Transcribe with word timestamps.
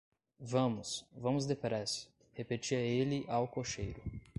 Vamos, 0.39 1.05
vamos 1.15 1.45
depressa, 1.45 2.09
repetia 2.33 2.79
ele 2.79 3.23
ao 3.27 3.47
cocheiro. 3.47 4.01